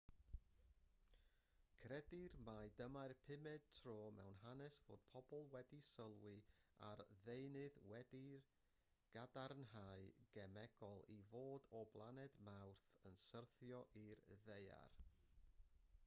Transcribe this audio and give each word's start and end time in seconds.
credir 1.81 2.37
mai 2.47 2.69
dyma'r 2.79 3.11
pumed 3.27 3.67
tro 3.79 3.97
mewn 4.19 4.39
hanes 4.43 4.77
fod 4.85 5.03
pobl 5.11 5.43
wedi 5.57 5.79
sylwi 5.91 6.33
ar 6.89 7.03
ddeunydd 7.27 7.77
wedi'i 7.93 8.41
gadarnhau'n 9.19 10.09
gemegol 10.37 11.05
i 11.19 11.21
fod 11.29 11.69
o 11.83 11.85
blaned 11.97 12.39
mawrth 12.51 12.85
yn 13.13 13.21
syrthio 13.29 13.85
i'r 14.05 14.25
ddaear 14.39 15.01